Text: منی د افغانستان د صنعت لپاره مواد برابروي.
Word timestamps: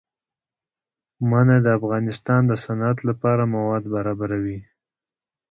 منی 1.29 1.57
د 1.65 1.67
افغانستان 1.79 2.41
د 2.47 2.53
صنعت 2.63 2.97
لپاره 3.09 3.43
مواد 3.53 3.83
برابروي. 3.95 4.59